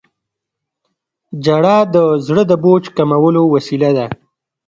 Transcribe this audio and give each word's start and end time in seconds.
•ژړا 1.43 1.77
د 1.93 1.95
زړه 2.25 2.43
د 2.51 2.53
بوج 2.63 2.83
کمولو 2.97 3.41
وسیله 3.53 3.89
ده. 3.97 4.07